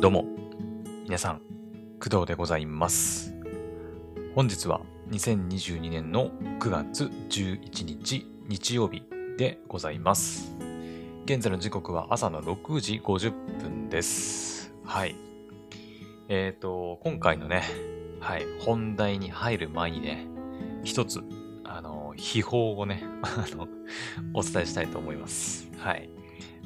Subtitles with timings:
[0.00, 0.24] どうも、
[1.04, 1.42] 皆さん、
[2.02, 3.34] 工藤でございます。
[4.34, 4.80] 本日は
[5.10, 9.02] 2022年の9月11日日曜日
[9.36, 10.56] でございます。
[11.26, 14.72] 現在の時刻は朝の6時50分です。
[14.84, 15.16] はい。
[16.30, 17.64] えっ、と、今回のね、
[18.20, 20.26] はい、本題に入る前にね、
[20.82, 21.20] 一つ、
[21.62, 23.68] あの、秘宝をね、 あの、
[24.32, 25.70] お伝えしたいと思います。
[25.76, 26.08] はい。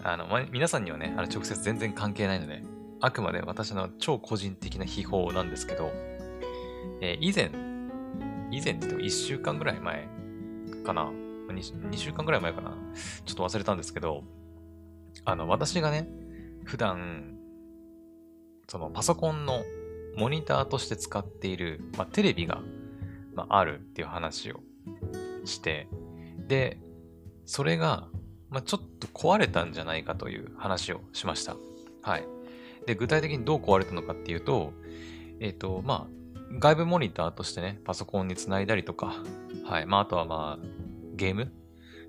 [0.04, 2.62] あの、ま、皆さんにはね、あの直接全然関係ないので、
[3.04, 5.90] あくまで私の超個人的な秘宝なんですけど、
[7.02, 7.50] えー以前、
[8.50, 10.08] 以前って言っても1週間ぐらい前
[10.86, 11.10] かな
[11.48, 12.74] ？2, 2週間ぐらい前かな？
[13.26, 14.24] ちょっと忘れたんですけど、
[15.26, 16.08] あの、私がね、
[16.64, 17.36] 普段、
[18.68, 19.62] そのパソコンの
[20.16, 22.62] モニターとして使っている、まあ、テレビが、
[23.34, 24.60] まあ、あるっていう話を
[25.44, 25.88] して、
[26.48, 26.78] で、
[27.44, 28.08] それが、
[28.48, 31.56] まあ、ちょっと壊れたんじゃないかという話をしました。
[32.00, 32.26] はい。
[32.86, 34.72] で、具体的にどう壊れたのかっていうと、
[35.40, 39.14] えっ、と、まあ、外部モニターとしてね、パソコンにつないだりとか、
[39.64, 39.86] はい。
[39.86, 40.66] まあ、あとはまあ、
[41.16, 41.52] ゲーム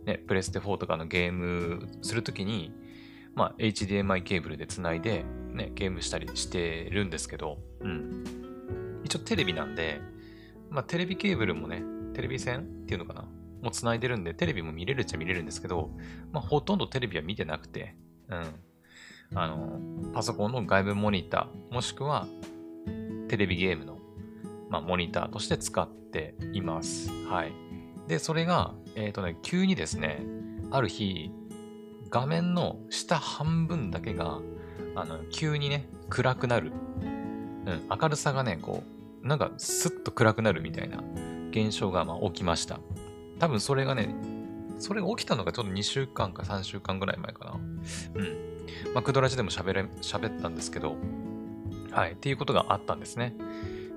[0.05, 2.71] ね、プレステ4とかのゲームするときに、
[3.33, 8.23] まあ、HDMI ケーブルでつないで、ね、ゲームしたりしてるんですけど、うん。
[9.03, 9.99] 一応テレビなんで、
[10.69, 13.23] まあ、テレビケーブルもね、テレビ線っていうのかな
[13.61, 15.89] もうつないでるんで、テレビも見れるっちゃ見れるんですけど、
[16.31, 17.95] まあ、ほとんどテレビは見てなくて、
[18.29, 18.45] うん。
[19.35, 19.79] あの、
[20.13, 22.27] パソコンの外部モニター、もしくは、
[23.27, 23.99] テレビゲームの、
[24.69, 27.11] まあ、モニターとして使っています。
[27.29, 27.51] はい。
[28.07, 30.25] で、それが、えっ、とね、急にですね、
[30.71, 31.31] ある日、
[32.09, 34.39] 画面の下半分だけが、
[34.95, 36.71] あの、急にね、暗くなる。
[37.01, 38.83] うん、明るさがね、こ
[39.23, 41.03] う、なんか、スッと暗くなるみたいな
[41.49, 42.79] 現象が、ま、起きました。
[43.39, 44.15] 多分それがね、
[44.77, 47.51] それが起きたのがちょっと2週間か3週間ぐらい前かな。
[48.15, 48.54] うん。
[48.93, 50.95] まあ、クドラジでも喋れ、喋ったんですけど、
[51.91, 53.35] はい、っていうことがあったんですね。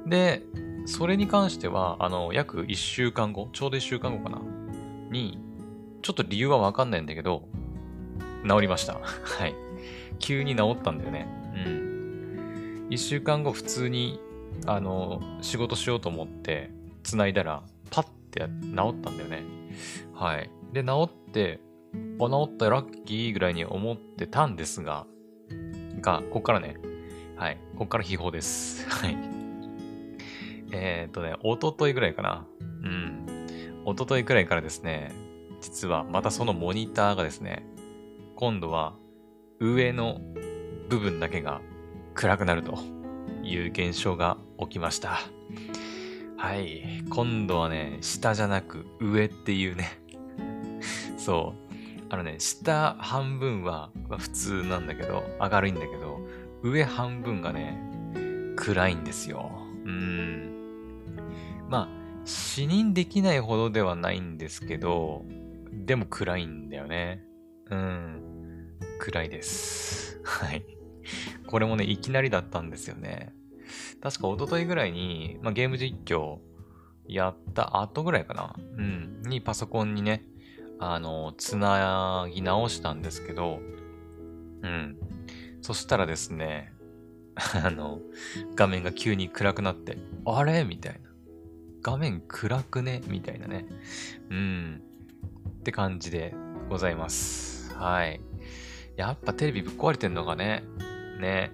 [0.06, 0.42] で、
[0.86, 4.40] それに関しては、あの、約1週間後、ちょうど1週間後かな、
[5.10, 5.38] に、
[6.02, 7.48] ちょっと理由はわかんないんだけど、
[8.48, 8.94] 治りました。
[9.02, 9.54] はい。
[10.18, 11.26] 急に治ったんだよね。
[11.54, 12.88] うん。
[12.90, 14.20] 1週間後、普通に、
[14.66, 16.70] あの、仕事しようと思って、
[17.02, 19.42] 繋いだら、パッて治ったんだよね。
[20.14, 20.50] はい。
[20.72, 21.60] で、治って、
[22.20, 25.06] あ、治ったラッキーぐらいに思ってたんですが、
[26.00, 26.76] が、こっからね、
[27.36, 28.88] はい、こっから秘宝です。
[28.90, 29.16] はい。
[30.72, 32.46] えーっとね、おとといぐらいかな。
[32.60, 33.26] うん。
[33.84, 35.12] おとといくらいからですね、
[35.60, 37.64] 実はまたそのモニターがですね、
[38.36, 38.94] 今度は
[39.60, 40.20] 上の
[40.88, 41.60] 部分だけが
[42.14, 42.78] 暗くなると
[43.42, 45.20] いう現象が起きました。
[46.36, 47.02] はい。
[47.10, 50.00] 今度はね、下じゃなく上っていうね。
[51.18, 51.67] そう。
[52.10, 56.20] あのね、下半分は普通なんだけど、明るいんだけど、
[56.62, 57.78] 上半分がね、
[58.56, 59.50] 暗いんですよ。
[59.84, 60.48] うん。
[61.68, 61.88] まあ、
[62.24, 65.24] 視認できないほどではないんですけど、
[65.70, 67.24] でも暗いんだよね。
[67.70, 68.22] うん。
[68.98, 70.20] 暗いです。
[70.24, 70.64] はい。
[71.46, 73.34] これもね、いきなりだったんですよね。
[74.00, 76.38] 確か一昨日ぐらいに、まあ、ゲーム実況
[77.06, 78.56] やった後ぐらいかな。
[78.76, 79.22] うん。
[79.22, 80.24] にパソコンにね、
[80.80, 83.60] あの、つなぎ直したんですけど、
[84.62, 84.96] うん。
[85.60, 86.72] そしたらですね、
[87.64, 88.00] あの、
[88.54, 90.64] 画面が急に暗くなって、あれ？
[90.64, 91.10] みたいな。
[91.82, 93.02] 画面暗くね？
[93.06, 93.66] みたいなね。
[94.30, 94.82] うん。
[95.60, 96.34] って感じで
[96.68, 97.74] ございます。
[97.74, 98.20] はい。
[98.96, 100.64] やっぱテレビぶっ壊れてんのがね、
[101.20, 101.52] ね。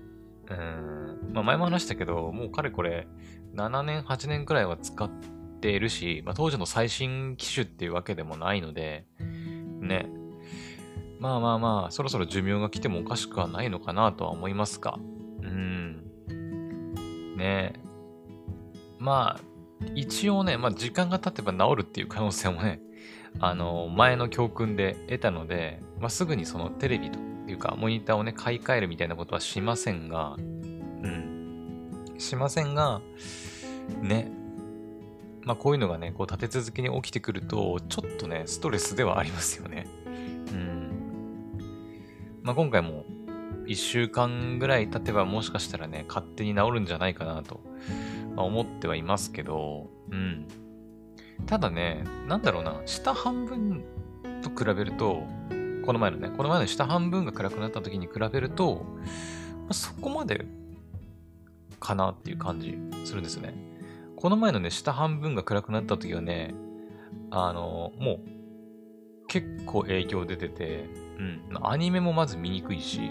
[0.51, 1.33] うん。
[1.33, 3.07] まあ前も話したけど、もうかれこれ、
[3.55, 5.11] 7年、8年くらいは使っ
[5.65, 9.07] ているし、まあ当時の最新機種っていうわけでもないので、
[9.81, 10.07] ね。
[11.19, 14.99] まあまあまあ、そろそろ寿命が来てもおかしくはないのかなとは思いますが。
[15.43, 16.05] うん。
[17.39, 17.73] ね
[18.99, 22.83] まあ、一応ね、まあ時間が経てば治るっていう可能性もね、
[23.41, 27.19] あの、前の教訓で得たので、まあすぐにそのテレビと
[27.49, 30.41] いうか、モニターをね、買い替えるみたいなことはしませんが、う
[31.09, 31.91] ん。
[32.19, 33.01] しませんが、
[34.03, 34.44] ね。
[35.45, 39.87] まあこういうのがね、こう立て続けに起きてくると、ちょっとね、ストレスではありますよね。
[40.07, 41.61] うん。
[42.43, 43.05] まあ今回も、
[43.67, 47.61] 一週間ぐらい経てばもしかしたらね、勝手に治るんじゃないかなと、
[48.35, 50.47] まあ思ってはいますけど、うん。
[51.47, 53.85] ただね、なんだろうな、下半分
[54.43, 55.23] と比べると、
[55.85, 58.87] この前のね、この前の下半分が暗くなった時に比べると、
[59.65, 60.47] まあ、そこまで
[61.81, 63.74] かなっていう感じするんですよね。
[64.25, 66.55] この前のね、下半分が暗くなった時はね、
[67.31, 70.89] あの、もう、結構影響出てて、
[71.19, 73.03] うん、アニメもまず見にくいし、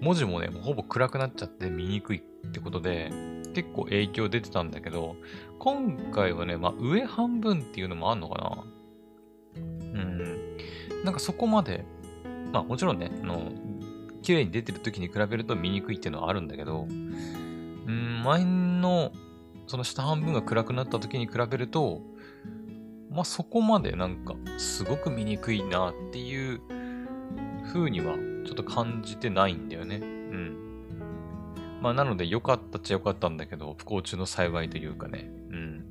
[0.00, 3.10] 文字もね、もうほぼ暗くなっちゃって見にくいってことで、
[3.52, 5.16] 結構影響出てたんだけど、
[5.58, 8.64] 今回はね、まあ上半分っていうのもあんのかな。
[9.56, 10.56] うん。
[11.02, 11.84] なんかそこまで、
[12.52, 13.50] まあもちろんね、あの、
[14.22, 19.10] 綺麗に出てる時に比べると見にくいっていうのはあるんだけど、うん、前の、
[19.66, 22.02] その下半分が暗くなった時に比べると、
[23.10, 26.60] まあそこまでなんか、すごく見にくいなっていう
[27.72, 29.96] 風にはちょっと感じてないんだよね。
[29.96, 30.56] うん。
[31.80, 35.30] まあなので良かったっちゃ良かったんだけど、不幸中の幸いというかね。
[35.50, 35.84] うん。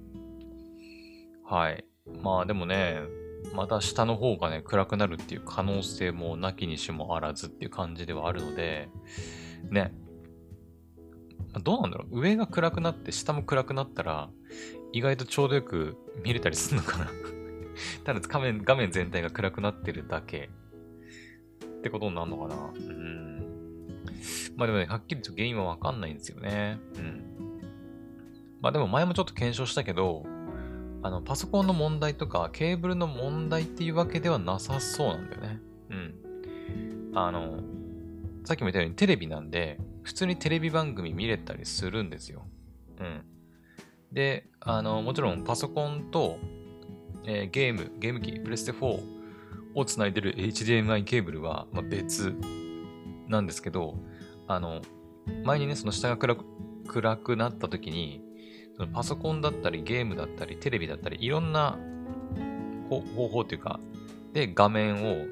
[1.45, 1.85] はい。
[2.21, 3.01] まあでもね、
[3.53, 8.89] また下の方がね、暗くなるっていう可能性もなきにしもあらずっていう感じではあるので、
[9.69, 9.93] ね。
[11.59, 14.29] どうなんだろう上が暗くなって下も暗くなったら、
[14.93, 17.07] 意外とちょうどよく見れたりするのかな
[18.03, 20.49] ただ画面、画面全体が暗くなってるだけ
[21.63, 23.21] ってことになるのかなうん。
[24.55, 26.79] まあでもね、はっきりと原因はわかんないんですよね。
[26.95, 27.23] うん。
[28.61, 30.25] まあでも前もちょっと検証したけど、
[31.03, 35.59] あの、パソコンの問題とか、ケーブルの問題っていうわけではなさそうなんだよね。
[35.89, 37.11] うん。
[37.15, 37.63] あの、
[38.43, 42.45] さっきも言ったようにテレビなんで、普通にテレビ番組見れたりするんですよ。
[42.99, 43.23] うん。
[44.11, 46.37] で、あの、もちろんパソコンと、
[47.25, 49.03] えー、ゲーム、ゲーム機、プレステ4
[49.75, 52.35] をつないでる HDMI ケーブルは、まあ、別
[53.27, 53.95] なんですけど、
[54.47, 54.81] あの、
[55.43, 56.45] 前にね、その下が暗く
[56.87, 58.21] 暗くなった時に、
[58.75, 61.77] そのパソコンだったりゲームだったりテレビだったりいろんな
[62.89, 63.79] 方法というか、
[64.33, 65.25] で画面を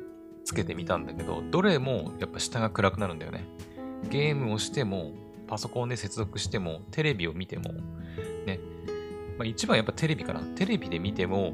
[0.45, 3.45] つけてみたんだけど、どれもやっぱ下が暗くなるんだよね。
[4.10, 5.12] ゲームをしても、
[5.48, 7.74] パソコンで接続しても、テレビを見ても、
[8.46, 8.60] ね。
[9.38, 10.42] まあ、一番やっぱテレビかな。
[10.42, 11.54] テレビで見ても、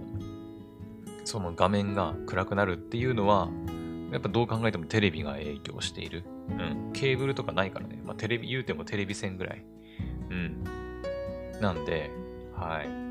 [1.23, 3.49] その画面が暗くなるっていうのは、
[4.11, 6.23] やっぱどう考えてもテレビが影響している。
[6.49, 6.91] うん。
[6.93, 7.99] ケーブルとかないからね。
[8.05, 9.65] まあ、テレビ、言うてもテレビ線ぐらい。
[10.29, 10.63] うん。
[11.61, 12.11] なんで、
[12.53, 13.05] はい。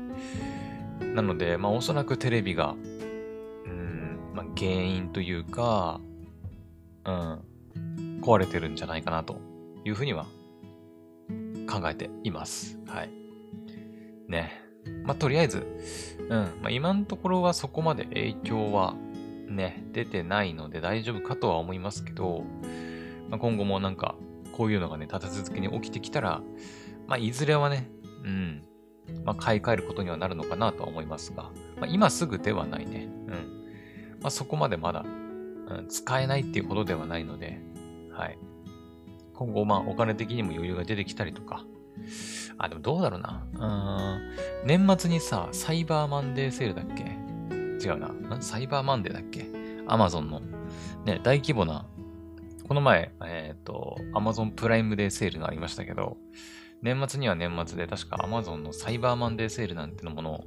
[1.13, 2.75] なので、まあおそらくテレビが、
[3.65, 5.99] うん、まあ原因というか、
[7.05, 7.39] うん、
[8.21, 9.39] 壊れてるんじゃないかなと
[9.83, 10.25] いうふうには
[11.69, 12.79] 考えています。
[12.87, 13.09] はい。
[14.27, 14.61] ね。
[15.03, 15.65] まあとりあえず、
[16.19, 18.95] うん、まあ今のところはそこまで影響は
[19.47, 22.43] ね、出てないので大丈夫かとは思いますけど、
[23.29, 24.15] まあ、今後もなんか
[24.51, 26.41] こういうのがね、立て続けに起きてきたら、
[27.07, 27.89] まあいずれはね、
[28.23, 28.63] うん。
[29.23, 33.07] まあ、買い替えることにはなるのかなとは思いますが、まあ、今すぐではないね。
[33.27, 34.17] うん。
[34.21, 37.61] まあ、そこまでまだ、うん、使えないっていうほどではないので、
[38.15, 38.37] はい。
[39.33, 41.65] 今後、まあ、お金的にも余裕が出てきたりとか、
[42.57, 43.45] あ、でもどうだろうな。
[44.63, 44.67] うん。
[44.67, 47.03] 年末にさ、サイバーマンデーセールだっけ？
[47.85, 48.41] 違うな。
[48.41, 49.45] サイバーマンデーだっけ？
[49.87, 50.41] アマゾンの、
[51.05, 51.85] ね、大規模な、
[52.67, 56.17] この前、えっ、ー、と、アマゾンプライムデーセールがありましたけど、
[56.81, 60.43] 年末には年末で確か Amazon のサイバーマンデーセールなんてのもの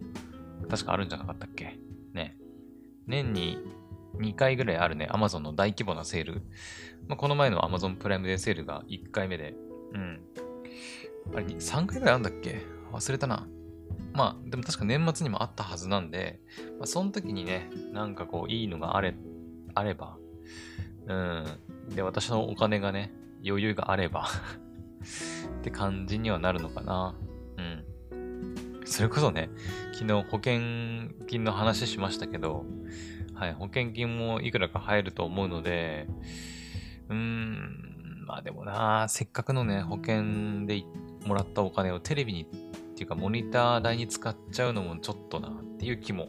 [0.69, 1.79] 確かあるんじゃなかったっけ？
[2.15, 2.37] ね。
[3.07, 3.59] 年に
[4.17, 6.43] 2回ぐらいあるね、Amazon の大規模なセール。
[7.09, 9.55] まあ、この前の Amazon プライムデーセールが1回目で、
[9.95, 10.21] うん。
[11.35, 12.63] あれ、3回ぐらいあるんだっけ？
[12.93, 13.47] 忘れたな。
[14.13, 16.41] まあ、でも確か年末にもあったはずなんで、
[16.79, 19.15] まあ、その時にね、なんかこう、いいのがあれ、
[19.75, 20.17] あれば、
[21.07, 21.45] うん。
[21.95, 23.13] で、私のお金がね、
[23.47, 24.29] 余裕があれば
[25.61, 27.15] って感じにはなるのかな。
[28.11, 28.81] うん。
[28.85, 29.51] それこそね、
[29.93, 32.65] 昨日保険金の話しましたけど、
[33.35, 36.09] はい、保険金もいくらか入ると思うので、
[37.09, 40.83] うーん、まあでもな、せっかくのね、保険で
[41.27, 42.47] もらったお金をテレビにっ
[42.95, 46.29] ていうかモニター代に使っちゃうのもちょっとなっていう気も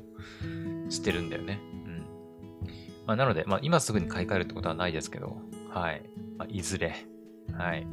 [0.89, 1.59] してるんだよね。
[1.85, 2.05] うん。
[3.05, 6.03] まあなので、まあ今すぐに買い替えるってことはないですけど、はい。
[6.37, 6.95] まあ、いずれ、
[7.53, 7.85] はい。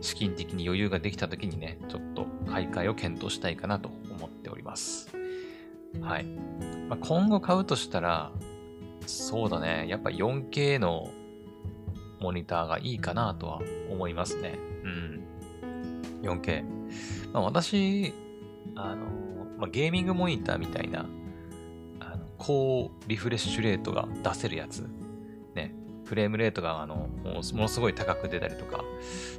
[0.00, 5.10] 資金的に余裕ができた時にね、ちょっと買い替えを検討したいかなと思っております。
[6.00, 6.24] はい。
[6.88, 8.32] まあ、今後買うとしたら、
[9.06, 9.86] そうだね。
[9.88, 11.10] やっぱ 4K の
[12.22, 13.60] モニターがいいかなとは
[13.90, 14.58] 思いますね。
[14.84, 15.24] うん。
[16.22, 16.64] 4K。
[17.32, 18.14] まあ、私、
[18.76, 19.06] あの、
[19.58, 21.06] まあ、ゲーミングモニターみたいな、
[22.00, 24.88] あの高リフレッシュレートが出せるやつ
[25.54, 25.74] ね
[26.04, 28.82] フレームレートがあのものすごい高く出たりとか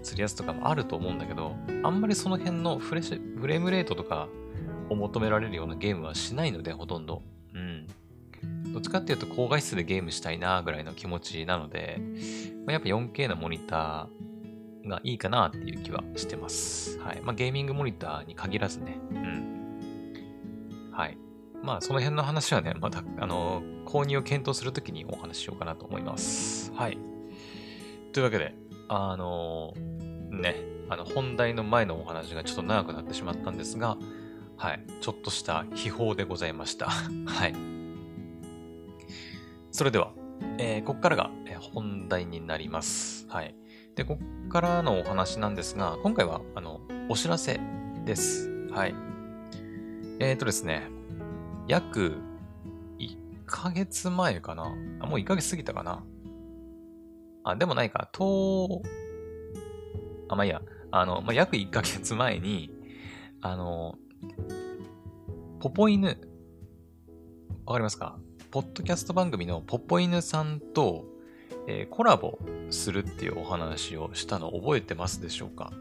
[0.01, 4.27] するやつとかもあると思うんだけど、あんまりその辺のフレッシュフレームレートとか
[4.89, 7.21] を求められるようなゲームはしないので、ほとんど。
[8.73, 12.01] どっちかっていうと高画質でゲームしたいなぐらいの気持ちなので、
[12.65, 16.99] まあ、やっぱ 4K のモニターがいいかなっていう気はしてます。
[16.99, 17.21] はい。
[17.21, 18.97] まあゲーミングモニターに限らずね。
[19.11, 20.91] うん。
[20.91, 21.17] はい。
[21.63, 26.73] まあ、その辺の話はね、また、あの、購入を検討するときにお話ししようかなと思います。
[26.73, 26.97] はい。
[28.11, 28.53] というわけで、
[28.89, 29.73] あの
[30.29, 30.55] ね、
[30.89, 33.97] あの、本題の前のお話がちょっと長くなってしまったんですが、
[34.57, 34.83] はい。
[34.99, 36.89] ちょっとした秘宝でございました。
[37.25, 37.72] はい。
[39.73, 40.13] それでは、
[40.59, 41.31] えー、ここからが
[41.73, 43.25] 本題になります。
[43.27, 43.55] はい。
[43.95, 47.59] で、ここからのお話なんですが、今回は、あの、お知らせ
[48.05, 48.51] です。
[48.69, 48.93] はい。
[50.19, 50.83] えっ、ー、とですね、
[51.67, 52.21] 約
[52.99, 56.03] 1ヶ月前かなあ、もう1ヶ月過ぎたかな
[57.43, 58.09] あ、でもないか。
[58.11, 58.83] と、
[60.29, 60.61] あ、まあいいや。
[60.91, 62.69] あの、まあ、約1ヶ月前に、
[63.41, 63.95] あの、
[65.59, 66.09] ポポ犬、
[67.65, 68.19] わかりますか？
[68.53, 71.05] ポッドキャスト番組のポポ犬さんと、
[71.67, 72.37] えー、コラボ
[72.69, 75.73] するっていうお話をしたの覚えてますでしょうか？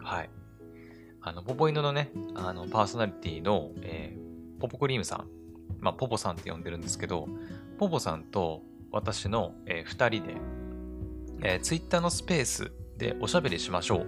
[0.00, 0.30] はい。
[1.22, 5.26] あの、ポポ犬のね、あの、パーソナリティの、えー、ポポクリームさん、
[5.80, 7.26] まあ、ポポさんって呼んでるんですけど、
[7.80, 10.36] ポポさんと私の、えー、二人で、
[11.42, 14.06] えー、ツイッターのスペースでおしゃべりしましょう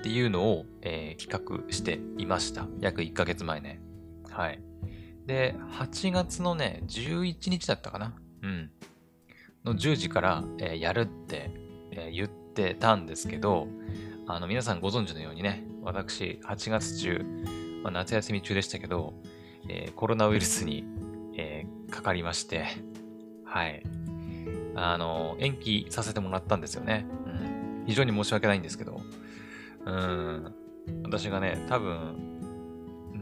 [0.00, 2.66] っていうのを、えー、企画していました。
[2.80, 3.80] 約1ヶ月前ね。
[4.28, 4.60] はい。
[5.26, 8.70] で、8月のね、11日だったかなうん。
[9.64, 11.50] の10時から、えー、やるって、
[11.90, 13.66] えー、言ってたんですけど、
[14.28, 17.24] あの、皆さんご存知のようにね、私、8月中、
[17.82, 19.14] まあ、夏休み中でしたけど、
[19.68, 20.84] えー、コロナウイルスに、
[21.36, 22.64] え、かかりまして、
[23.44, 23.82] はい。
[24.76, 27.06] あの、延期させてもらったんですよね。
[27.26, 27.28] う
[27.82, 27.84] ん。
[27.86, 29.00] 非常に申し訳ないんですけど、
[29.86, 30.54] うん。
[31.02, 32.36] 私がね、多分、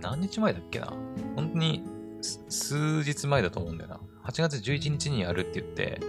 [0.01, 0.93] 何日前だっけな
[1.35, 1.83] 本当に
[2.49, 4.01] 数日前だと思うんだよな。
[4.25, 6.01] 8月11日にやるって言って、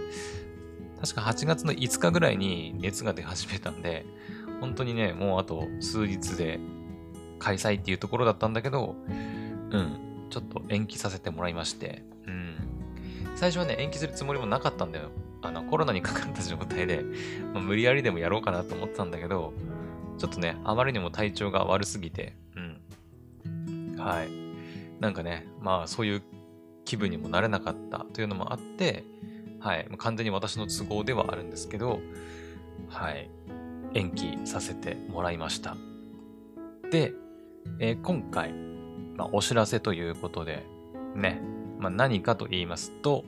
[1.00, 4.06] 確か8月の5日ぐらいに熱が出始めたんで、
[4.60, 6.58] 本当にね、もうあと数日で
[7.38, 12.56] 開催っていうところだったんだけど、うん、ちょっと延期させてもらいまして、うん。
[13.36, 15.10] 最初はね、延期するつもりもなかったんだよ。
[15.42, 17.04] あの、コロナにかかった状態で、
[17.52, 19.52] まあ、無理やりでもやろうかなと思ってたんだけど、
[20.18, 23.96] ちょっとね、あまりにも体調が悪すぎて、うん。
[23.98, 24.45] はい。
[25.00, 26.22] なんかね、まあそういう
[26.84, 29.04] 気分にもなれなかったというのもあって、
[29.60, 29.88] はい。
[29.98, 32.00] 完全に私の都合ではあるんですけど、
[32.88, 33.30] はい。
[33.94, 35.76] 延期させてもらいました。
[36.90, 37.12] で、
[37.80, 40.64] えー、今回、まあ、お知らせということで、
[41.14, 41.40] ね、
[41.78, 43.24] まあ、何かと言いますと、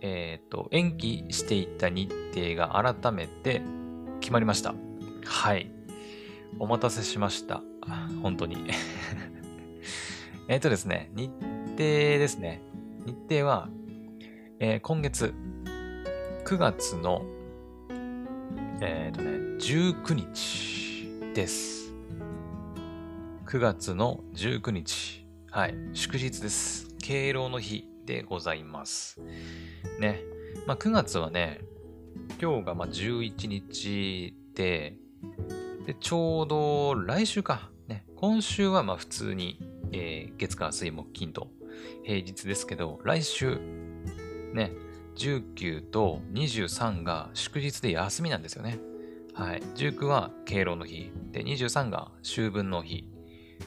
[0.00, 3.62] えっ、ー、と、延期していた日程が改めて
[4.20, 4.74] 決まりました。
[5.24, 5.70] はい。
[6.58, 7.62] お待たせしました。
[8.22, 8.56] 本当に
[10.46, 12.60] えっとですね、日程ですね。
[13.06, 13.70] 日程は、
[14.60, 15.32] えー、今月、
[16.44, 17.22] 9月の、
[18.82, 21.94] えっ、ー、とね、19日です。
[23.46, 25.26] 9月の19日。
[25.50, 25.74] はい。
[25.94, 26.94] 祝日です。
[27.02, 29.22] 敬老の日でございます。
[29.98, 30.20] ね。
[30.66, 31.62] まあ、9月はね、
[32.38, 34.98] 今日がま11日で、
[35.86, 37.70] で、ちょうど来週か。
[37.88, 38.04] ね。
[38.14, 39.58] 今週はまあ普通に
[39.94, 41.48] えー、月火水木金と
[42.02, 43.60] 平日ですけど、来週、
[44.52, 44.72] ね、
[45.16, 48.78] 19と23が祝日で休みなんですよね。
[49.34, 49.62] はい。
[49.76, 51.12] 19は敬老の日。
[51.30, 53.08] で、23が秋分の日。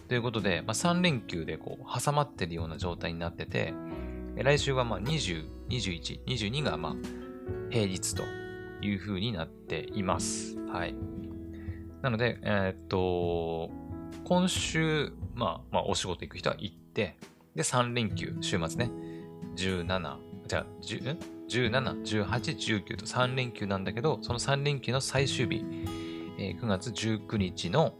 [0.10, 3.74] ということで、まあ、3連休でこう挟まってるような状態になってて、
[4.36, 6.96] 来週はまあ20、21、22がまあ
[7.70, 8.24] 平日と
[8.82, 10.58] いう風になっています。
[10.72, 10.96] はい。
[12.02, 13.72] なので、えー、っと、
[14.24, 17.16] 今週、まあ、まあ、お仕事行く人は行って、
[17.56, 18.92] で、3連休、週末ね、
[19.56, 20.18] 17、
[20.48, 21.18] じゃあ、17、
[21.48, 25.64] 18、19と3連休なんだけど、その3連休の最終日、
[26.40, 27.94] えー、9月19日の、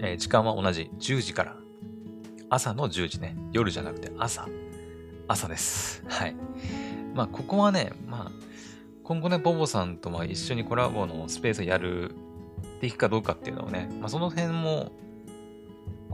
[0.00, 0.90] えー、時間は同じ。
[0.98, 1.56] 10時から、
[2.50, 4.48] 朝の10時ね、夜じゃなくて朝、
[5.28, 6.02] 朝です。
[6.08, 6.36] はい。
[7.14, 8.32] まあ、ここはね、まあ、
[9.04, 12.16] 今後ね、ボボさんとま一緒にコラボのスペースやる、
[12.80, 14.90] できかどうかっていうのをね、まあ、その辺も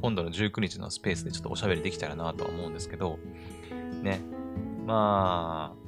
[0.02, 3.18] 今度の19日のスペースでちょっとおしゃべりできたらなとは思うんですけど、
[4.02, 4.20] ね。
[4.84, 5.82] まあ、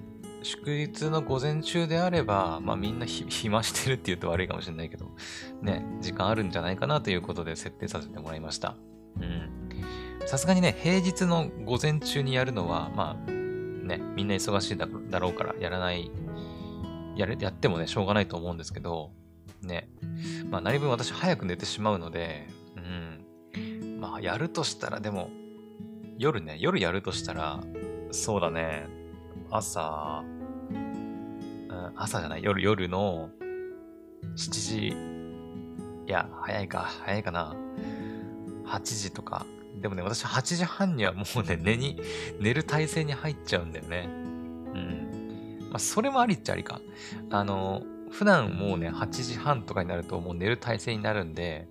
[0.44, 5.10] 祝日の午前中であれば、まあみんな 暇してるって言うと悪いかもしれないけど、
[5.62, 8.76] ね、時間あるんじゃないかなということで設定させてもらいました。
[9.16, 9.50] うん。
[10.26, 16.10] さすがにね、平日の午前中にやるのは、まあ、ね、みんな忙しいだろうからやらない、
[17.16, 19.12] やれ、やってもね、しょうがないと思うんですけど、
[19.60, 19.88] ね。
[20.50, 23.23] まあ、何分私早く寝てしまうので、うん。
[24.04, 25.30] まあ、やるとしたら、でも、
[26.18, 27.60] 夜ね、夜やるとしたら、
[28.10, 28.86] そうだね、
[29.50, 30.22] 朝、
[30.70, 33.30] うん、朝じゃない、夜、夜の
[34.36, 34.88] 7時、
[36.06, 37.56] いや、早いか、早いかな。
[38.66, 39.46] 8時とか。
[39.80, 41.98] でもね、私8時半にはもうね、 寝に、
[42.38, 44.06] 寝る体勢に入っちゃうんだよね。
[44.06, 45.68] うん。
[45.70, 46.82] まあ、それもありっちゃありか。
[47.30, 51.68] あの、普段もうね、8時半とかになるともう寝る体勢になるんで、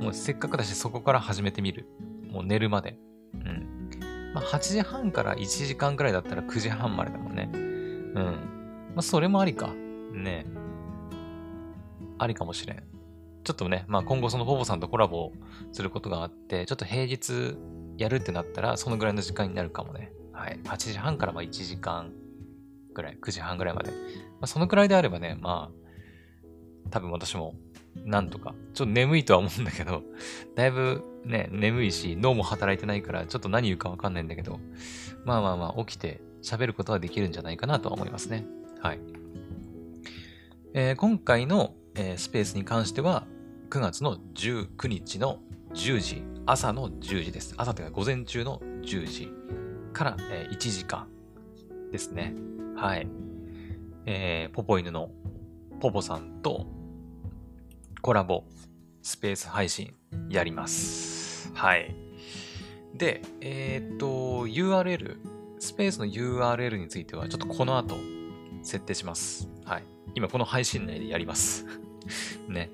[0.00, 1.86] もうせっかくだしそこから始めてみる。
[2.30, 2.96] もう寝るまで。
[3.34, 3.90] うん。
[4.34, 7.50] まあ、8時半から1時間くらいだったら9時半までだもんね。
[7.52, 8.14] うん。
[8.94, 9.72] まあ、それもありか。
[10.12, 10.46] ね
[12.18, 12.82] ありかもしれん。
[13.44, 15.32] ちょっとね、まあ今後そのポポさんとコラボ
[15.72, 17.56] することがあって、ちょっと平日
[17.96, 20.12] やるってなったら、そのぐらいの時間になるかもね。
[20.32, 20.60] はい。
[20.64, 22.12] 8時半からまあ1時間
[22.94, 23.90] ぐらい、9時半ぐらいまで。
[23.90, 23.96] ま
[24.42, 27.54] あ、そのくらいであればね、まあ、多分私も、
[27.96, 30.02] なんとか、ちょっと眠いとは思うんだけど、
[30.54, 34.60] だいぶね、眠いし、脳も働いてないから、ちょっと何言うかわかんないんだけど、
[35.24, 38.46] まあまあまあ、起きて喋ることはできるんじゃないかなとは思いますね。
[38.80, 39.00] はい。
[40.72, 43.26] えー、今回の、えー、スペースに関しては、
[43.70, 45.40] 9月の19日の
[45.74, 47.54] 10時、朝の10時です。
[47.56, 49.32] 朝というか午前中の10時
[49.92, 51.08] から、えー、1時間
[51.92, 52.34] ですね。
[52.76, 53.08] はい。
[54.06, 55.10] えー、ポポ犬の
[55.80, 56.66] ポポさんと
[58.02, 58.44] コラボ
[59.02, 59.94] スペース配信
[60.30, 61.52] やります。
[61.54, 61.94] はい。
[62.94, 65.18] で、えっ、と、URL、
[65.58, 67.96] スペースの URL についてはちょっとこの後
[68.62, 69.50] 設定します。
[69.64, 69.84] はい。
[70.14, 71.66] 今この配信内でやります。
[72.48, 72.70] ね。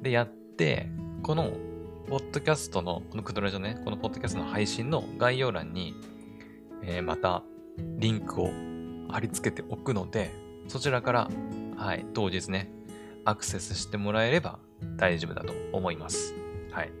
[0.00, 0.88] で、やって、
[1.22, 1.52] この、
[2.08, 5.94] ポッドキャストの、このクドラジオね、このポッドキャストの配信の概要欄に、
[6.82, 7.42] えー、また、
[7.98, 8.50] リンクを
[9.10, 10.30] 貼り付けておくので、
[10.68, 11.30] そちらから、
[11.76, 12.72] はい、当日ね、
[13.28, 14.58] アクセスしてもらえれば
[14.96, 16.34] 大丈夫だと思います。
[16.70, 16.92] はい。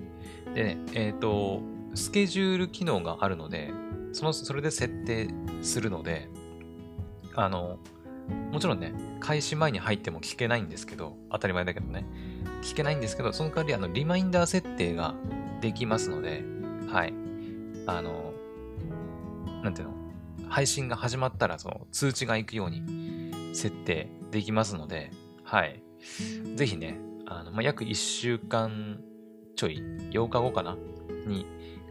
[0.54, 1.62] でね、えっ、ー、と、
[1.94, 3.72] スケジュール機能があるので、
[4.12, 5.28] その、それで設定
[5.62, 6.28] するので、
[7.34, 7.78] あの、
[8.52, 12.04] もちろんね、開始前に入っても聞けないんですけど、当たり前だけどね、
[12.62, 15.14] 聞けないんですけど、その代わり、あの、リマインダー設定が
[15.62, 16.44] できますので、
[16.88, 17.14] はい。
[17.86, 18.34] あの、
[19.62, 19.94] なんていうの、
[20.50, 25.10] 配信が始まったら、その通知が行くように設定できますので、
[25.42, 25.82] はい。
[26.54, 29.00] ぜひね、あの、まあ、約1週間
[29.56, 30.76] ちょい、8日後かな？
[31.26, 31.46] に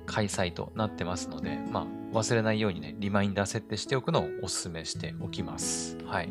[0.06, 1.82] 開催となってますので、ま
[2.14, 5.98] あ、忘れないようにね、リマインダー設定しておくのをお勧めしておきます。
[6.06, 6.30] はい。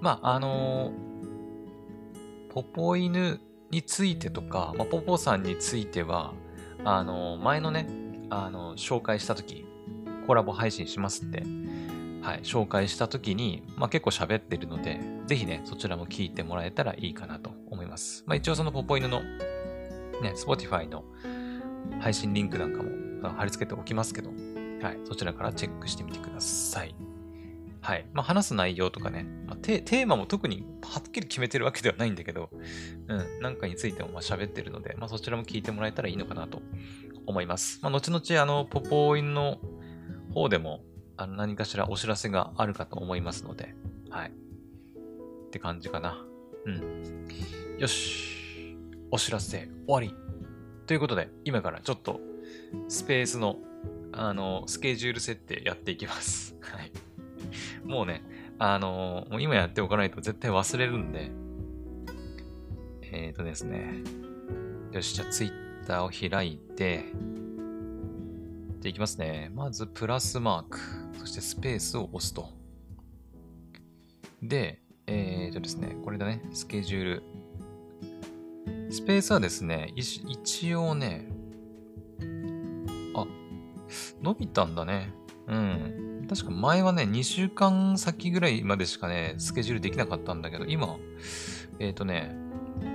[0.00, 6.34] まあ、あのー、ポポ犬についてとか、まあ、ポポさんについては、
[6.84, 7.86] あのー、前のね、
[8.28, 9.64] あのー、紹介したとき、
[10.26, 11.44] コラボ配信しますって、
[12.22, 18.24] はい、紹介したときに、まあ、結構喋ってるので、ぜひね、そちらも聞いてもらえたらいいかなと思います。
[18.26, 21.04] まあ、一応そのポポ犬の、ね、Spotify の
[22.00, 24.30] 配信リンクなんかも貼り付けておきますけど、
[24.82, 26.94] はい、そちらからチェックしてみてください。
[27.82, 28.06] はい。
[28.12, 32.50] まあ、話す内容とかね、まあ、テーマも特にはっきり決めてるわけではないんだけど、
[33.08, 36.60] うん、なんかについてもまあ喋ってるので、まあ、そちらも聞いてもらえたらいいのかなと
[37.26, 37.80] 思います。
[37.82, 39.58] まあ、後々、あの、ポポインの
[40.34, 40.82] 方でも、
[41.20, 43.74] あの何かしらお知らせがあるかと思いますので、
[44.08, 44.30] はい。
[44.30, 46.24] って感じかな。
[46.64, 47.28] うん。
[47.78, 48.78] よし。
[49.10, 50.14] お知らせ終わり。
[50.86, 52.20] ということで、今からちょっと
[52.88, 53.58] スペースの、
[54.12, 56.56] あの、スケジュール設定やっていきます。
[56.62, 56.90] はい。
[57.84, 58.22] もうね、
[58.58, 61.30] あのもう今やっておかないと絶対忘れるんで、
[63.02, 64.02] えっ、ー、とですね。
[64.92, 67.04] よし、じゃあツイッターを開いて、
[68.80, 69.50] じゃいきますね。
[69.54, 70.78] まず、プラスマーク、
[71.18, 72.48] そしてスペースを押すと。
[74.42, 77.22] で、えっ、とですね、これだね、スケジュール。
[78.90, 81.28] スペースはですね、一応ね、
[83.14, 83.26] あ、
[84.22, 85.12] 伸びたんだね。
[85.46, 86.26] うん。
[86.26, 90.96] 確か前はね、2週間先ぐらいまでしかね、スケジュールできなかったんだけど、今、
[91.80, 92.34] えっ、ー、とね、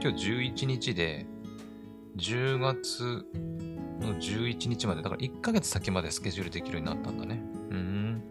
[0.02, 1.28] 今日11日で、
[2.18, 3.24] 10月
[4.06, 7.42] の11日まで、だから1ヶ月先までスケジュールできるようになったんだね。
[7.72, 8.24] うん。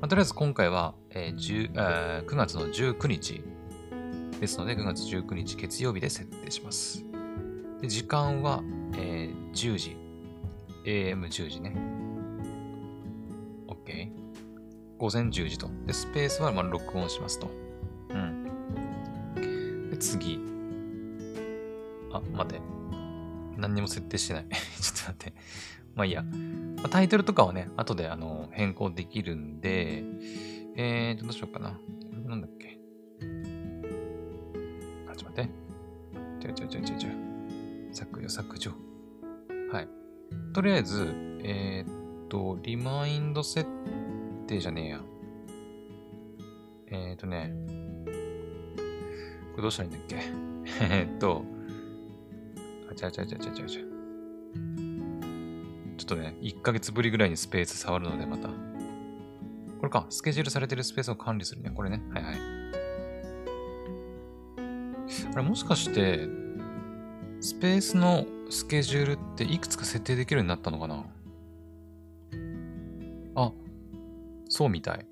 [0.00, 3.42] まあ、とりあえず今回は、えーえー、9月の19日
[4.40, 7.04] ですので、9月19日月曜日で設定します。
[7.80, 8.62] で時間は、
[8.96, 9.96] えー、10時。
[10.84, 11.74] AM10 時ね。
[13.66, 14.10] OK。
[14.98, 15.70] 午前10時と。
[15.86, 17.50] で、スペースはまあ録音しますと。
[18.10, 19.90] うん。
[19.90, 20.38] で、次。
[22.12, 22.73] あ、待て。
[23.74, 24.46] 何にも設定してない。
[24.80, 25.32] ちょっと待って。
[25.96, 26.22] まあいいや。
[26.22, 30.04] まあ、タイトルとかはね、後であの変更できるんで、
[30.76, 31.70] えーと、どうしようかな。
[31.70, 31.78] こ
[32.12, 32.78] れなんだっけ。
[35.10, 35.46] あ、ちょっと待っ
[36.40, 36.46] て。
[36.46, 37.08] ちょちょちょちょちょ。
[37.92, 38.70] 削除、削除。
[39.72, 39.88] はい。
[40.52, 43.68] とりあえず、えー、っと、リマインド設
[44.46, 45.00] 定じゃねえや。
[46.86, 47.52] えー、っとね、
[49.50, 50.16] これどうしたらいいんだっけ
[50.94, 51.44] えっと、
[52.94, 53.80] あちゃちゃちゃちゃちゃちゃ。
[55.96, 58.48] ちょっとね、1ヶ月ぶりぐらいにスペース触るので、また。
[58.48, 58.54] こ
[59.82, 61.70] れか、スケジュールされてるスペースを管理するね。
[61.70, 62.02] これね。
[62.10, 62.34] はいはい。
[65.32, 66.28] あれもしかして、
[67.40, 71.04] スペースのスケジュールっていくつか設定できるようになったのかな？
[73.34, 73.52] あ、
[74.48, 75.06] そうみたい。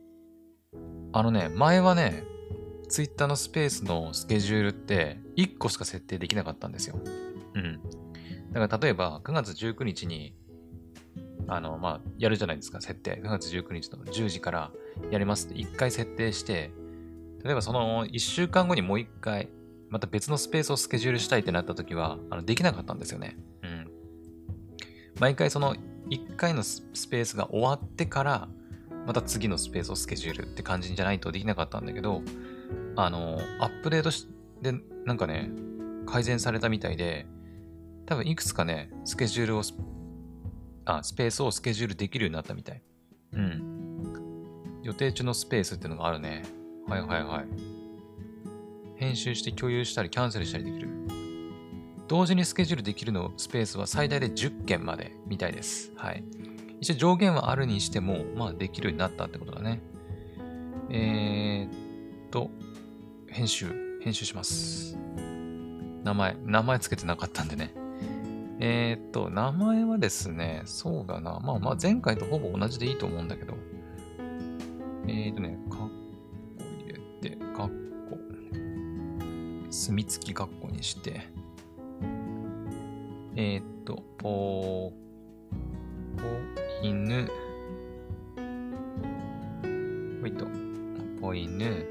[1.12, 2.24] あのね、前はね、
[2.88, 6.98] ツイッターのスペースのスケジュールって1個しか設定できなかったんですよ。
[7.54, 7.80] うん。
[8.52, 10.34] だから例えば9月19日に、
[11.48, 13.20] あの、まあ、やるじゃないですか、設定。
[13.22, 14.70] 9月19日の10時から
[15.10, 16.70] やりますって1回設定して、
[17.44, 19.48] 例えばその1週間後にもう1回、
[19.90, 23.36] また別のスペースをスケジュールしたいってなった時は、あのできなかったんですよね。
[23.62, 23.90] うん。
[25.18, 25.74] 毎回その
[26.10, 28.48] 1回のスペースが終わってから、
[29.06, 32.22] また次のスペースをスケジュールって感じじゃないとできなかったんだけど、
[32.96, 34.28] あの、アップデートし
[34.62, 34.72] て、
[35.04, 35.50] なんかね、
[36.06, 37.26] 改善されたみたいで、
[38.06, 39.62] 多分いくつかね、スケジュールを、
[40.84, 42.82] あ、スペースをスケジュールできるようになったみたい。
[43.32, 44.80] うん。
[44.82, 46.42] 予定中のスペースっていうのがあるね。
[46.88, 47.46] はいはいはい。
[48.96, 50.88] 編集して共有したりキャンセルしたりできる。
[52.08, 55.92] 同時にスケジュールできるのスペースは最大で10件までみたいです。
[55.96, 56.24] はい。
[56.80, 59.80] 一応上限はあるにしても、まあできるようになったってことだね。
[60.90, 62.50] えー、っと、
[63.28, 64.98] 編集、編集します。
[66.02, 67.72] 名前、名前つけてなかったんでね。
[68.64, 71.40] えー、っと、名前はですね、そうだな。
[71.40, 73.54] まあまあ前回とほぼ同じでいいと思うんだけど。
[75.08, 75.90] えー、っとね、カッコ
[76.78, 77.68] 入れて、カッ
[78.08, 78.16] コ。
[79.68, 81.22] 墨付きカッコにして。
[83.34, 84.92] えー、っと、ぽー、
[86.16, 87.28] ぽ、犬。
[90.20, 90.46] ほいと、
[91.20, 91.84] ぽ犬。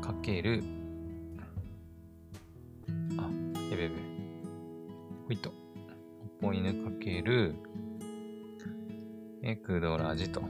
[0.00, 0.64] かける。
[5.26, 5.52] ほいと、
[6.40, 7.54] ポイヌかける。
[9.42, 10.42] エクドラジと。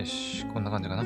[0.00, 1.04] よし、こんな感じかな。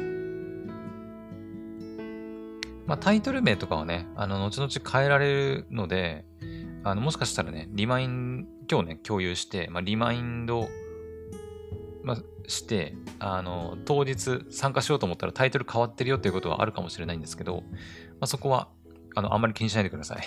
[2.87, 6.25] まあ、タイトル名とかはね、あの、後々変えられるので、
[6.85, 10.69] あの、もしかしたらね、リマイン、今日ね、共有して、まあ、リマインド、
[12.03, 18.69] まあ、して、あの、当日参加しようと思ったらタイトル変わってるよっていうことはあるかもしれないんですけど、まあ、そこは、
[19.15, 20.23] あの、あんまり気にしないでください。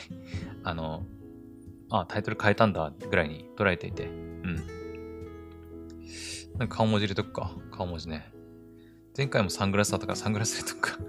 [0.63, 1.05] あの、
[1.89, 4.55] あ、タイトル変えたんだぐらいに捉えていて、うん。
[6.57, 7.51] なんか顔文字入れとくか。
[7.71, 8.36] 顔文字ね。
[9.17, 10.99] 前回もサングラスだったからサングラス入れとか。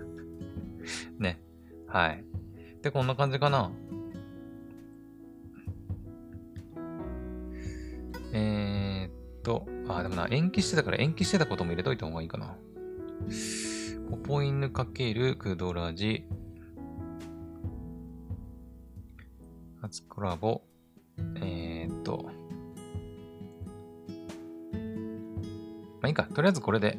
[1.20, 1.42] ね。
[1.86, 2.24] はい。
[2.80, 3.70] で、こんな感じかな。
[8.32, 12.56] えー、っと、あ、でもな、延期してたから延期してたことも入れといた方がいいかな。
[14.10, 16.24] ポポイヌかけるクドラジ。
[19.82, 20.62] 初コラボ。
[21.42, 22.24] えー、っと。
[26.00, 26.22] まあいいか。
[26.22, 26.98] とりあえずこれで、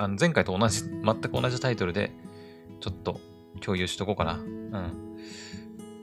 [0.00, 2.10] あの前回と同じ、全く同じタイトルで、
[2.80, 3.20] ちょっと
[3.60, 4.32] 共有しとこうかな。
[4.36, 5.18] うん。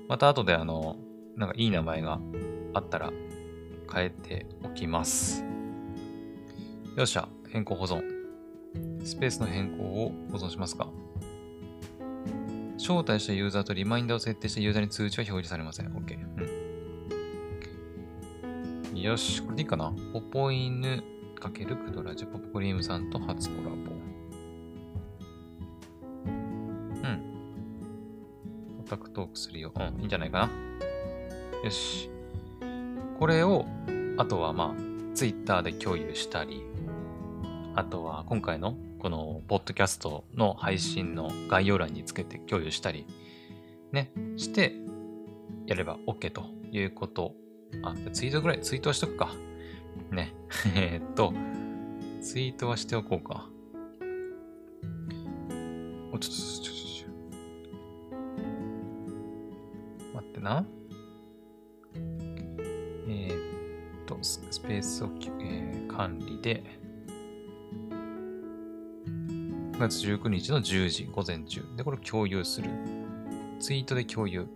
[0.08, 0.98] また後であの、
[1.36, 2.20] なんかいい名前が
[2.76, 3.12] あったら
[3.92, 5.44] 変えておきます。
[6.96, 8.04] よっしゃ、変更保存。
[9.04, 10.90] スペースの変更を保存しますか
[12.78, 15.88] 招待したユーザーとリマインダーを設定したユーザーに通知は表示されません。
[15.88, 16.20] OK。
[18.94, 19.02] うん。
[19.02, 19.92] よし、これでいいかな。
[20.14, 21.04] ポポイヌ
[21.40, 23.76] かけるクドラジポポクリームさんと初コラボ。
[26.26, 27.22] うん。
[28.80, 29.72] オタクトークするよ。
[29.76, 30.52] うん、いいんじゃないかな。
[31.64, 32.10] よし。
[33.20, 33.66] これを、
[34.18, 36.64] あとはまあ、ツイッターで共有したり、
[37.76, 43.06] あとは今回のこのポッドキャストの配信の概要欄につけて共有したり、
[43.92, 44.74] ね、して
[45.68, 47.34] やれば OK ということ。
[47.84, 49.32] あ、ツイートぐらい、ツイートしとくか。
[50.12, 50.34] ね。
[50.76, 51.34] えっと、
[52.22, 53.50] ツイートはしておこうか。
[56.12, 57.12] お、ちょっと、ちょっと、ちょっ
[60.12, 60.16] と。
[60.16, 60.66] 待ってな。
[63.08, 66.64] えー、っと、スペースを、えー、管理で、
[69.78, 71.64] 9月19日の10時、午前中。
[71.76, 72.70] で、これ共有する。
[73.60, 74.48] ツイートで共有。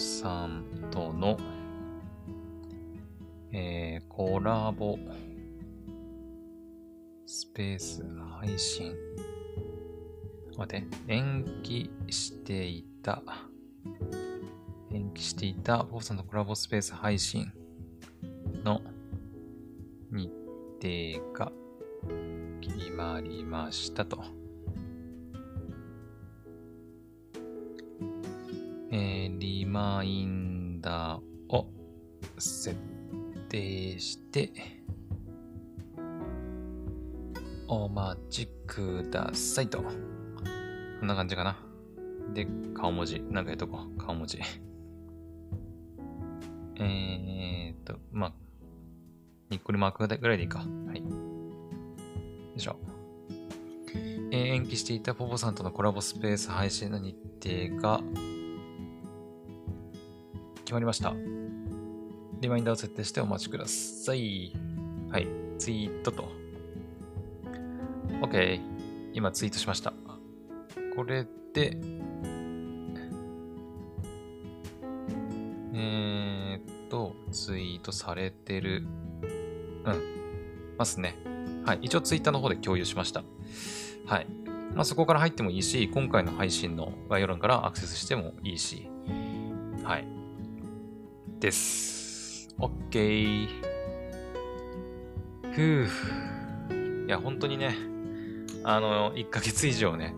[0.00, 1.38] さんとの、
[3.52, 4.98] えー、コラボ
[7.26, 8.02] スペース
[8.40, 8.94] 配信。
[10.56, 13.22] 待って、延期していた、
[14.92, 17.52] 延期していた、ポーさんのコラボスペース配信
[18.64, 18.80] の
[20.10, 20.30] 日
[20.82, 21.52] 程が
[22.60, 24.39] 決まりましたと。
[29.70, 31.22] マインダー
[31.56, 31.68] を
[32.38, 32.76] 設
[33.48, 34.50] 定して、
[37.68, 39.82] お待ちくださいと。
[39.82, 39.92] こ
[41.04, 41.56] んな感じかな。
[42.34, 43.22] で、顔文字。
[43.30, 43.96] なんかやっとこう。
[43.96, 44.40] 顔文字。
[46.80, 48.32] えーっと、まあ、
[49.50, 50.58] にっこりマークぐらいでいいか。
[50.58, 50.98] はい。
[50.98, 51.04] よ
[52.56, 52.76] いしょ。
[54.32, 58.00] えー、延期していたポポさんとのコラボスペース配信の日程が
[60.70, 61.12] 決まりました。
[62.40, 64.52] リマインダーを設定してお待ちください。
[65.10, 65.26] はい。
[65.58, 66.28] ツイートと。
[68.22, 68.60] OK。
[69.12, 69.92] 今ツイートしました。
[70.94, 71.76] これで、
[75.74, 78.86] えー、っと、ツイートされてる。
[79.84, 80.76] うん。
[80.78, 81.16] ますね。
[81.66, 81.80] はい。
[81.82, 83.24] 一応ツイッターの方で共有しました。
[84.06, 84.26] はい。
[84.76, 88.88] まあ、そこから入ってもいいし、今回の配信の概要欄からアクセスしてもいいし。
[91.40, 92.54] です。
[92.58, 93.48] OK。
[95.52, 97.06] ふぅ。
[97.06, 97.74] いや、本当にね、
[98.62, 100.14] あの、1ヶ月以上ね、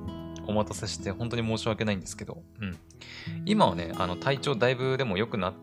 [0.48, 2.76] お待たせして本当に申し訳ないんですけど、うん。
[3.46, 5.54] 今はね、あの、体調だいぶでも良くなっ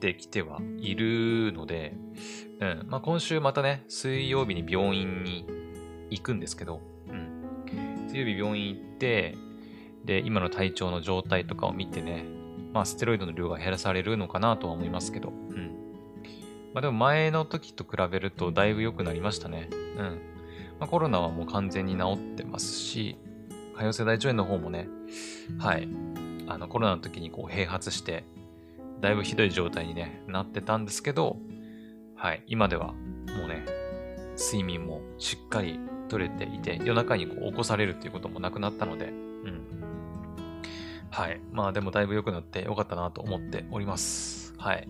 [0.00, 1.94] てきてはいるので、
[2.60, 2.86] うん。
[2.86, 5.46] まあ、今週またね、水曜日に病院に
[6.10, 8.06] 行くんですけど、うん。
[8.08, 9.34] 水曜日病院行って、
[10.04, 12.39] で、今の体調の状態とかを見てね、
[12.72, 15.70] まあ、ステロイドの量が減らされるのかなとは思いますけど、うん。
[16.72, 19.68] まあ、でも前の時と比べるとだいぶ良くなりましたね。
[19.70, 20.20] うん。
[20.78, 23.18] まあ、コロナはもう完全に治ってますし、
[23.76, 24.88] 潰瘍性大腸炎の方もね、
[25.58, 25.88] はい、
[26.46, 28.24] あのコロナの時にこう併発して、
[29.00, 31.38] だいぶひどい状態に、ね、なってたんですけど、
[32.14, 33.64] はい、今ではもうね、
[34.36, 39.79] 睡眠もしっかり取れていて、夜中にこう起こされるっていうこともなくなったので、うん。
[41.10, 41.40] はい。
[41.52, 44.54] まあでもだいぶ良くなってよかったなと思っております。
[44.58, 44.88] はい。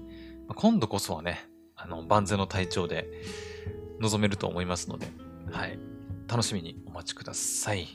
[0.55, 3.09] 今度こそはね、あの、万全の体調で
[4.01, 5.07] 臨めると思いますので、
[5.51, 5.79] はい。
[6.29, 7.89] 楽しみにお待ちください。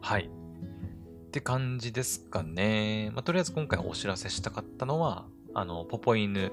[0.00, 0.24] はい。
[0.26, 3.10] って感じですかね。
[3.12, 6.52] まあ、とりあえず今回お知らせしたかったのは、あの、ポポ犬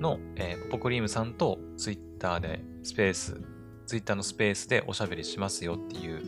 [0.00, 3.40] の、えー、ポポクリームさんとツイッターでスペース、
[3.86, 6.22] ツイッターのスペースでおしゃべりしますよっていう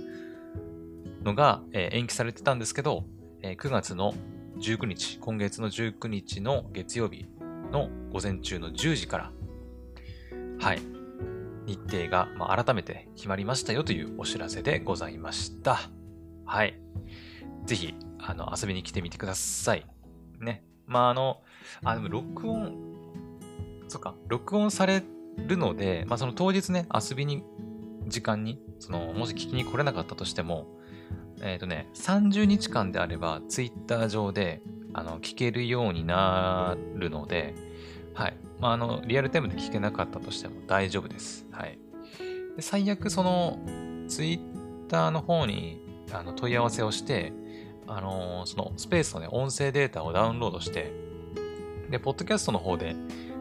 [1.23, 3.05] のが、えー、延期されてたんですけど、
[3.47, 4.15] え、9月の
[4.57, 7.27] 19日、今月の19日の月曜日
[7.71, 9.33] の午前中の10時から、
[10.59, 10.81] はい、
[11.67, 15.79] 日程が、まあ、改めて決まりましたよというお知らせでございました。
[16.47, 16.81] はい。
[17.67, 19.87] ぜひ、あの、遊びに来てみてください。
[20.41, 20.65] ね。
[20.87, 21.43] まあ、あの、
[21.85, 22.75] あ、でも録音、
[23.89, 25.05] そっか、録音され
[25.37, 27.45] るので、まあ、その当日ね、遊びに、
[28.07, 30.67] 時間に、その、もし聞きに来れなかったとしても、
[31.43, 37.55] えっ、ー、とね、30日間であれば、ツイッター上で、あの、聞けるようになるので、
[38.15, 38.37] はい。
[38.61, 41.47] まあ、あの、リアルタイムで聞けなかったとしても大丈夫です。
[41.51, 41.79] はい。
[42.57, 43.59] で最悪、その、
[44.09, 47.33] ツイッターの方にあの問い合わせをして、
[47.87, 50.93] あのー、そのスペースのね、音声データをダウンロードして、
[51.91, 52.95] で、ポッドキャストの方で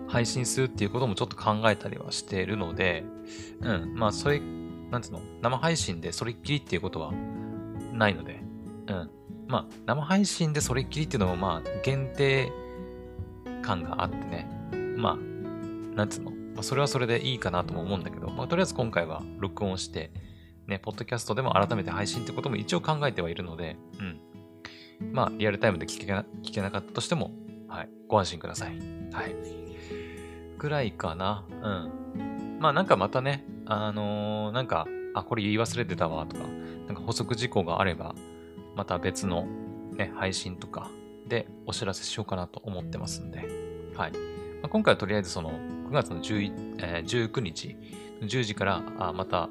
[0.07, 3.03] 配信するっていうこともちょっと考えたりはしているので、
[3.61, 4.41] うん、まあ、それ、
[4.91, 7.13] なんつうの、生配信でそれっきりっていうことは
[7.93, 8.41] ないので、
[8.87, 9.09] うん。
[9.47, 12.51] まあ、生配信でそれっきりっていうのも、まあ、限定
[13.61, 14.47] 感があってね、
[14.97, 20.11] まあ、なんつうの、まあ、それはそれでいいかなとも思うんだけど、まあ、とりあえず今回は録音して、
[20.67, 25.13] ね、ポッドキャストでも改めて配信ってことも一応考えてはいるので、うん。
[25.13, 27.31] まあ、リアルタイムで聞けな聞けなかったとしても、
[27.67, 28.77] はい、ご安心ください。
[29.11, 29.35] はい。
[30.57, 31.45] ぐらいかな。
[31.49, 32.57] うん。
[32.59, 36.43] まあ、なんかまたね、あのー、なんか、あ、これ言い忘れてたわとか、
[36.87, 38.15] なんか補足事項があれば、
[38.75, 39.47] また別の
[39.95, 40.89] ね、配信とか
[41.27, 43.39] でお知らせしようかなと思ってますんで、
[43.95, 44.11] はい。
[44.11, 44.17] ま
[44.63, 47.77] あ、今回はとりあえずその9月の11、えー、19日、
[48.21, 49.49] 10時からあまた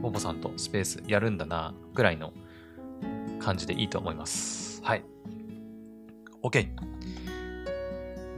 [0.00, 2.32] ボボさんとスペースやるんだな、ぐらいの
[3.38, 4.82] 感じでいいと思います。
[4.82, 5.04] はい。
[6.42, 6.68] OK。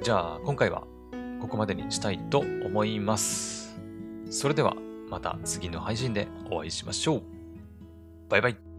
[0.03, 0.85] じゃあ、今回は
[1.41, 3.79] ここまでにしたいと思います。
[4.31, 4.75] それでは、
[5.13, 7.23] また次の配信でお会いしましょう。
[8.31, 8.72] バイバイ。